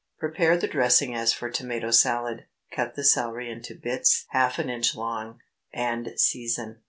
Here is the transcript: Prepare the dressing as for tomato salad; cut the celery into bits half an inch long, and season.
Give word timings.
Prepare 0.17 0.57
the 0.57 0.65
dressing 0.67 1.13
as 1.13 1.31
for 1.31 1.51
tomato 1.51 1.91
salad; 1.91 2.47
cut 2.73 2.95
the 2.95 3.03
celery 3.03 3.51
into 3.51 3.75
bits 3.75 4.25
half 4.29 4.57
an 4.57 4.67
inch 4.67 4.95
long, 4.95 5.37
and 5.71 6.19
season. 6.19 6.79